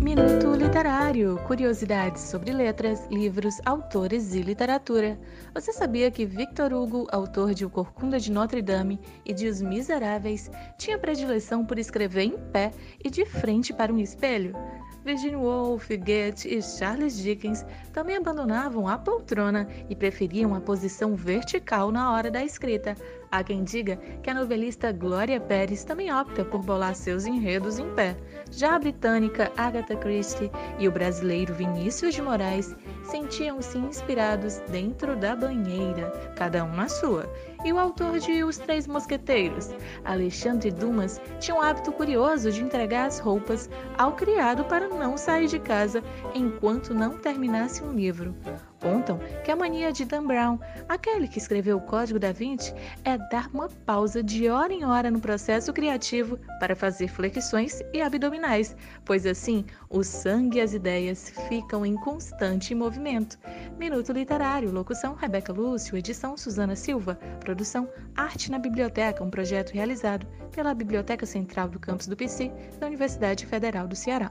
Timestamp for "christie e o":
29.96-30.92